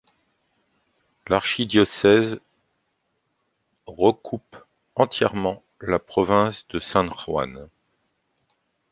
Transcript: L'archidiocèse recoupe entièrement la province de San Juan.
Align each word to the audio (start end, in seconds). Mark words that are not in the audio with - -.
L'archidiocèse 1.27 2.39
recoupe 3.85 4.57
entièrement 4.95 5.61
la 5.79 5.99
province 5.99 6.67
de 6.69 6.79
San 6.79 7.11
Juan. 7.13 7.69